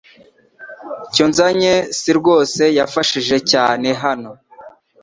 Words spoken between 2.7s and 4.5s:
yafashije cyane hano.